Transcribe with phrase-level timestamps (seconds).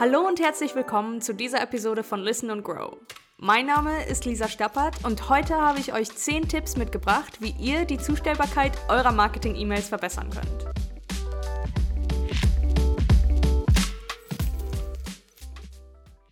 [0.00, 2.96] Hallo und herzlich willkommen zu dieser Episode von Listen and Grow.
[3.36, 7.84] Mein Name ist Lisa Stappert und heute habe ich euch 10 Tipps mitgebracht, wie ihr
[7.84, 10.64] die Zustellbarkeit eurer Marketing-E-Mails verbessern könnt.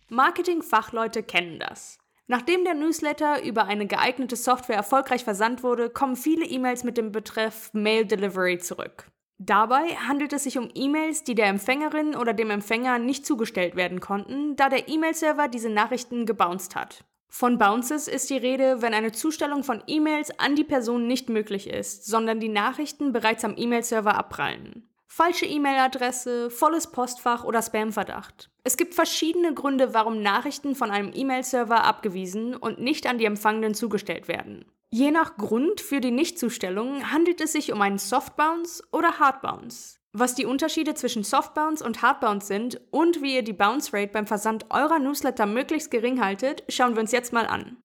[0.07, 1.99] Marketing-Fachleute kennen das.
[2.25, 7.11] Nachdem der Newsletter über eine geeignete Software erfolgreich versandt wurde, kommen viele E-Mails mit dem
[7.11, 9.05] Betreff Mail Delivery zurück.
[9.41, 14.01] Dabei handelt es sich um E-Mails, die der Empfängerin oder dem Empfänger nicht zugestellt werden
[14.01, 17.05] konnten, da der E-Mail-Server diese Nachrichten gebounced hat.
[17.29, 21.69] Von Bounces ist die Rede, wenn eine Zustellung von E-Mails an die Person nicht möglich
[21.69, 24.89] ist, sondern die Nachrichten bereits am E-Mail-Server abprallen.
[25.07, 28.49] Falsche E-Mail-Adresse, volles Postfach oder Spam-Verdacht.
[28.65, 33.73] Es gibt verschiedene Gründe, warum Nachrichten von einem E-Mail-Server abgewiesen und nicht an die Empfangenden
[33.73, 34.65] zugestellt werden.
[34.91, 39.99] Je nach Grund für die Nichtzustellung handelt es sich um einen Softbounce oder Hardbounce.
[40.13, 44.25] Was die Unterschiede zwischen Softbounce und Hardbounce sind und wie ihr die Bounce Rate beim
[44.25, 47.77] Versand eurer Newsletter möglichst gering haltet, schauen wir uns jetzt mal an.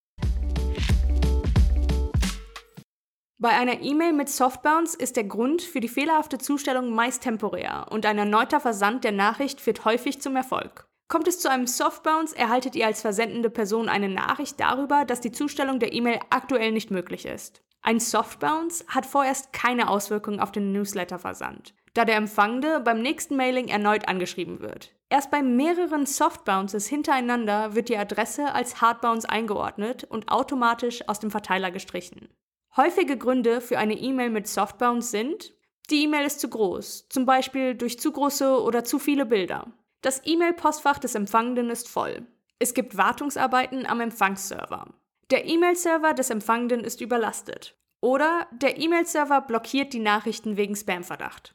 [3.36, 8.06] Bei einer E-Mail mit Softbounce ist der Grund für die fehlerhafte Zustellung meist temporär und
[8.06, 10.89] ein erneuter Versand der Nachricht führt häufig zum Erfolg.
[11.08, 15.33] Kommt es zu einem Softbounce, erhaltet ihr als versendende Person eine Nachricht darüber, dass die
[15.33, 17.62] Zustellung der E-Mail aktuell nicht möglich ist.
[17.83, 23.69] Ein Softbounce hat vorerst keine Auswirkungen auf den Newsletterversand, da der Empfangende beim nächsten Mailing
[23.69, 24.94] erneut angeschrieben wird.
[25.11, 31.30] Erst bei mehreren Softbounces hintereinander wird die Adresse als Hardbounce eingeordnet und automatisch aus dem
[31.30, 32.30] Verteiler gestrichen.
[32.77, 35.52] Häufige Gründe für eine E-Mail mit Softbounce sind,
[35.91, 39.66] die E-Mail ist zu groß, zum Beispiel durch zu große oder zu viele Bilder.
[40.05, 42.27] Das E-Mail-Postfach des Empfangenden ist voll.
[42.58, 44.92] Es gibt Wartungsarbeiten am Empfangsserver.
[45.30, 47.74] Der E-Mail-Server des Empfangenden ist überlastet.
[48.02, 51.55] Oder der E-Mail-Server blockiert die Nachrichten wegen Spam-Verdacht.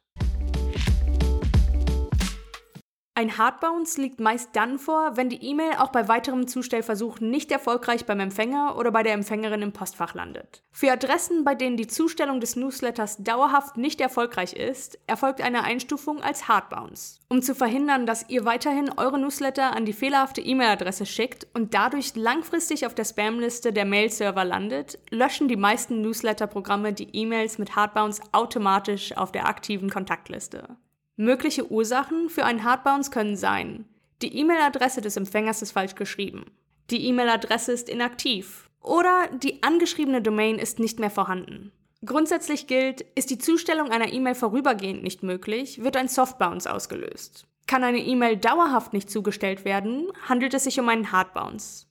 [3.19, 8.05] Ein Hardbounce liegt meist dann vor, wenn die E-Mail auch bei weiterem Zustellversuch nicht erfolgreich
[8.05, 10.63] beim Empfänger oder bei der Empfängerin im Postfach landet.
[10.71, 16.21] Für Adressen, bei denen die Zustellung des Newsletters dauerhaft nicht erfolgreich ist, erfolgt eine Einstufung
[16.23, 17.19] als Hardbounce.
[17.27, 22.15] Um zu verhindern, dass ihr weiterhin eure Newsletter an die fehlerhafte E-Mail-Adresse schickt und dadurch
[22.15, 28.21] langfristig auf der Spamliste der Mail-Server landet, löschen die meisten Newsletter-Programme die E-Mails mit Hardbounce
[28.31, 30.77] automatisch auf der aktiven Kontaktliste.
[31.21, 33.83] Mögliche Ursachen für einen Hardbounce können sein,
[34.21, 36.45] die E-Mail-Adresse des Empfängers ist falsch geschrieben,
[36.91, 41.73] die E-Mail-Adresse ist inaktiv oder die angeschriebene Domain ist nicht mehr vorhanden.
[42.05, 47.47] Grundsätzlich gilt, ist die Zustellung einer E-Mail vorübergehend nicht möglich, wird ein Softbounce ausgelöst.
[47.67, 51.88] Kann eine E-Mail dauerhaft nicht zugestellt werden, handelt es sich um einen Hardbounce.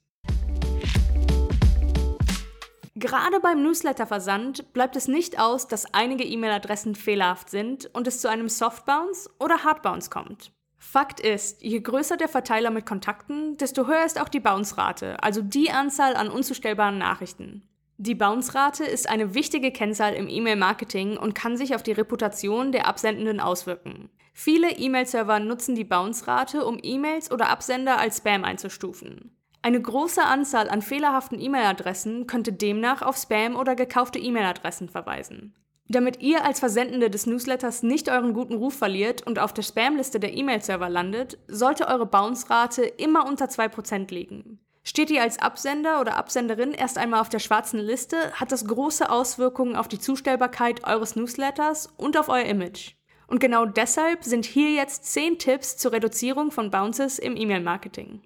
[2.99, 8.29] Gerade beim Newsletter-Versand bleibt es nicht aus, dass einige E-Mail-Adressen fehlerhaft sind und es zu
[8.29, 10.51] einem Softbounce oder Hardbounce kommt.
[10.77, 15.41] Fakt ist, je größer der Verteiler mit Kontakten, desto höher ist auch die Bounce-Rate, also
[15.41, 17.63] die Anzahl an unzustellbaren Nachrichten.
[17.95, 22.85] Die Bounce-Rate ist eine wichtige Kennzahl im E-Mail-Marketing und kann sich auf die Reputation der
[22.85, 24.09] Absendenden auswirken.
[24.33, 29.38] Viele E-Mail-Server nutzen die Bounce-Rate, um E-Mails oder Absender als Spam einzustufen.
[29.61, 35.53] Eine große Anzahl an fehlerhaften E-Mail-Adressen könnte demnach auf Spam oder gekaufte E-Mail-Adressen verweisen.
[35.89, 40.19] Damit ihr als Versendende des Newsletters nicht euren guten Ruf verliert und auf der Spamliste
[40.19, 44.59] der E-Mail-Server landet, sollte eure Bounce-Rate immer unter 2% liegen.
[44.83, 49.09] Steht ihr als Absender oder Absenderin erst einmal auf der schwarzen Liste, hat das große
[49.09, 52.93] Auswirkungen auf die Zustellbarkeit eures Newsletters und auf euer Image.
[53.27, 58.21] Und genau deshalb sind hier jetzt 10 Tipps zur Reduzierung von Bounces im E-Mail-Marketing.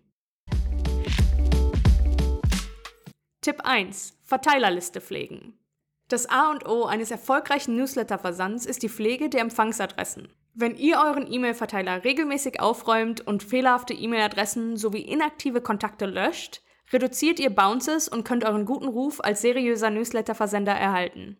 [3.43, 4.17] Tipp 1.
[4.23, 5.59] Verteilerliste pflegen.
[6.07, 10.29] Das A und O eines erfolgreichen Newsletter-Versands ist die Pflege der Empfangsadressen.
[10.53, 16.61] Wenn ihr euren E-Mail-Verteiler regelmäßig aufräumt und fehlerhafte E-Mail-Adressen sowie inaktive Kontakte löscht,
[16.93, 21.35] reduziert ihr Bounces und könnt euren guten Ruf als seriöser Newsletter-Versender erhalten.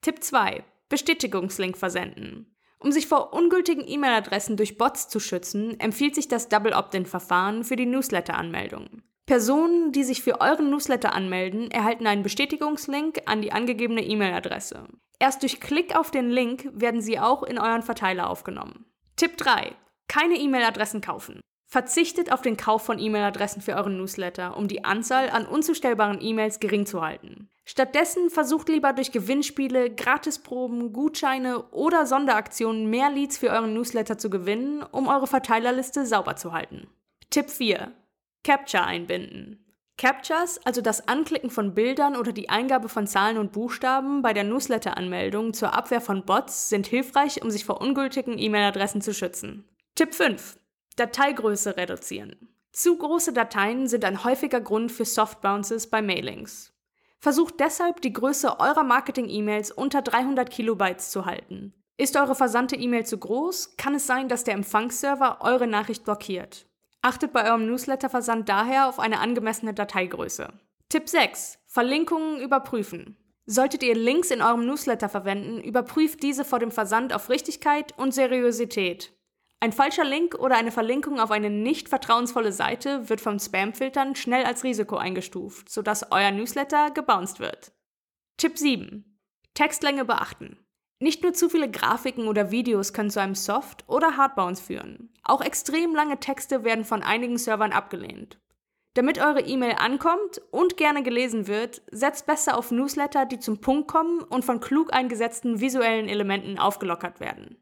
[0.00, 0.64] Tipp 2.
[0.88, 2.56] Bestätigungslink versenden.
[2.78, 7.76] Um sich vor ungültigen E-Mail-Adressen durch Bots zu schützen, empfiehlt sich das Double Opt-in-Verfahren für
[7.76, 9.02] die Newsletter-Anmeldung.
[9.32, 14.84] Personen, die sich für euren Newsletter anmelden, erhalten einen Bestätigungslink an die angegebene E-Mail-Adresse.
[15.18, 18.84] Erst durch Klick auf den Link werden sie auch in euren Verteiler aufgenommen.
[19.16, 19.72] Tipp 3.
[20.06, 21.40] Keine E-Mail-Adressen kaufen.
[21.66, 26.60] Verzichtet auf den Kauf von E-Mail-Adressen für euren Newsletter, um die Anzahl an unzustellbaren E-Mails
[26.60, 27.48] gering zu halten.
[27.64, 34.28] Stattdessen versucht lieber durch Gewinnspiele, Gratisproben, Gutscheine oder Sonderaktionen mehr Leads für euren Newsletter zu
[34.28, 36.88] gewinnen, um eure Verteilerliste sauber zu halten.
[37.30, 37.92] Tipp 4.
[38.44, 39.62] Capture einbinden.
[39.98, 44.42] Captures, also das Anklicken von Bildern oder die Eingabe von Zahlen und Buchstaben bei der
[44.42, 49.68] Newsletter-Anmeldung zur Abwehr von Bots sind hilfreich, um sich vor ungültigen E-Mail-Adressen zu schützen.
[49.94, 50.58] Tipp 5.
[50.96, 52.48] Dateigröße reduzieren.
[52.72, 56.72] Zu große Dateien sind ein häufiger Grund für Softbounces bei Mailings.
[57.20, 61.74] Versucht deshalb, die Größe eurer Marketing-E-Mails unter 300 Kilobytes zu halten.
[61.96, 66.66] Ist eure versandte E-Mail zu groß, kann es sein, dass der Empfangsserver eure Nachricht blockiert.
[67.02, 70.52] Achtet bei eurem Newsletter-Versand daher auf eine angemessene Dateigröße.
[70.88, 71.58] Tipp 6.
[71.66, 73.16] Verlinkungen überprüfen.
[73.44, 78.14] Solltet ihr Links in eurem Newsletter verwenden, überprüft diese vor dem Versand auf Richtigkeit und
[78.14, 79.12] Seriosität.
[79.58, 84.44] Ein falscher Link oder eine Verlinkung auf eine nicht vertrauensvolle Seite wird vom Spam-Filtern schnell
[84.44, 87.72] als Risiko eingestuft, sodass euer Newsletter gebounced wird.
[88.36, 89.18] Tipp 7.
[89.54, 90.58] Textlänge beachten.
[91.02, 95.10] Nicht nur zu viele Grafiken oder Videos können zu einem Soft- oder Hardbounce führen.
[95.24, 98.38] Auch extrem lange Texte werden von einigen Servern abgelehnt.
[98.94, 103.88] Damit eure E-Mail ankommt und gerne gelesen wird, setzt besser auf Newsletter, die zum Punkt
[103.88, 107.56] kommen und von klug eingesetzten visuellen Elementen aufgelockert werden.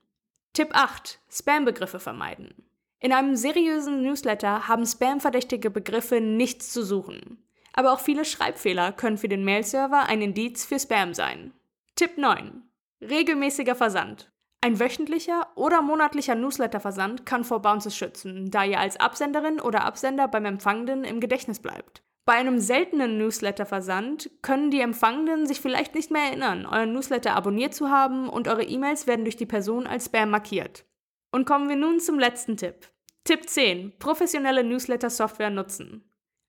[0.53, 1.19] Tipp 8.
[1.31, 2.53] Spam-Begriffe vermeiden.
[2.99, 7.43] In einem seriösen Newsletter haben Spam-verdächtige Begriffe nichts zu suchen.
[7.73, 11.55] Aber auch viele Schreibfehler können für den Mail-Server ein Indiz für Spam sein.
[11.97, 12.65] Tipp 9.
[13.03, 14.31] Regelmäßiger Versand.
[14.61, 20.29] Ein wöchentlicher oder monatlicher Newsletter-Versand kann vor Bounces schützen, da ihr als Absenderin oder Absender
[20.29, 22.03] beim Empfangenden im Gedächtnis bleibt.
[22.27, 27.73] Bei einem seltenen Newsletter-Versand können die Empfangenden sich vielleicht nicht mehr erinnern, euren Newsletter abonniert
[27.73, 30.85] zu haben und eure E-Mails werden durch die Person als Spam markiert.
[31.33, 32.93] Und kommen wir nun zum letzten Tipp.
[33.25, 33.99] Tipp 10.
[33.99, 36.05] Professionelle Newsletter-Software nutzen.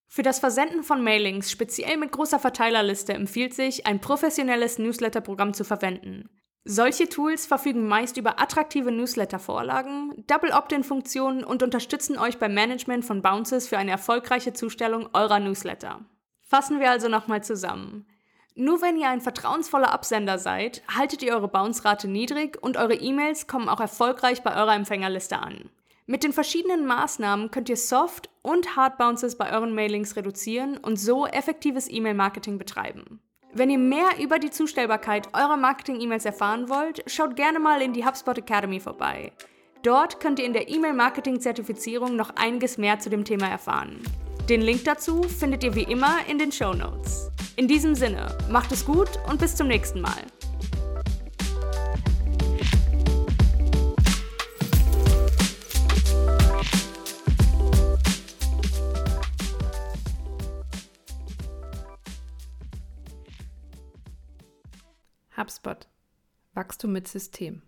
[0.09, 5.63] Für das Versenden von Mailings, speziell mit großer Verteilerliste, empfiehlt sich, ein professionelles Newsletter-Programm zu
[5.63, 6.30] verwenden.
[6.63, 13.24] Solche Tools verfügen meist über attraktive Newsletter-Vorlagen, Double Opt-in-Funktionen und unterstützen euch beim Management von
[13.24, 16.02] Bounces für eine erfolgreiche Zustellung eurer Newsletter.
[16.42, 18.06] Fassen wir also nochmal zusammen.
[18.54, 23.48] Nur wenn ihr ein vertrauensvoller Absender seid, haltet ihr eure Bounce-Rate niedrig und eure E-Mails
[23.48, 25.72] kommen auch erfolgreich bei eurer Empfängerliste an.
[26.06, 30.98] Mit den verschiedenen Maßnahmen könnt ihr Soft- und Hard Bounces bei euren Mailings reduzieren und
[30.98, 33.19] so effektives E-Mail-Marketing betreiben.
[33.53, 38.06] Wenn ihr mehr über die Zustellbarkeit eurer Marketing-E-Mails erfahren wollt, schaut gerne mal in die
[38.06, 39.33] HubSpot Academy vorbei.
[39.83, 44.00] Dort könnt ihr in der E-Mail-Marketing-Zertifizierung noch einiges mehr zu dem Thema erfahren.
[44.48, 47.30] Den Link dazu findet ihr wie immer in den Show Notes.
[47.57, 50.24] In diesem Sinne, macht es gut und bis zum nächsten Mal.
[65.41, 65.88] HubSpot.
[66.53, 67.63] Wachstum mit System.